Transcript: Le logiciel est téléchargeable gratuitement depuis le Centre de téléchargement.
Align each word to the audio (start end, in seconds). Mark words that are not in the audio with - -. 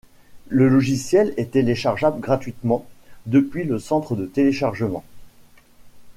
Le 0.47 0.67
logiciel 0.67 1.31
est 1.37 1.51
téléchargeable 1.51 2.19
gratuitement 2.21 2.87
depuis 3.27 3.65
le 3.65 3.77
Centre 3.77 4.15
de 4.15 4.25
téléchargement. 4.25 5.05